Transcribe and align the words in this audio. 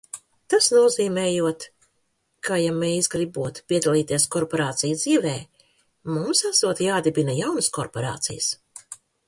Tas 0.51 0.67
nozīmējot, 0.75 1.65
ka 2.47 2.57
ja 2.61 2.71
mēs 2.77 3.11
gribot 3.15 3.61
piedalīties 3.73 4.27
korporāciju 4.37 4.99
dzīvē, 5.03 5.37
mums 6.17 6.45
esot 6.53 6.85
jādibina 6.89 7.41
jaunas 7.45 7.73
korporācijas. 7.81 8.53